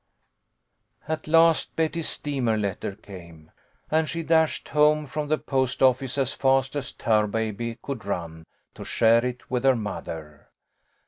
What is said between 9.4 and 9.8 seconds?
with her